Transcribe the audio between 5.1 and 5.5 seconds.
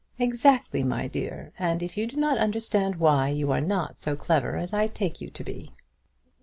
you to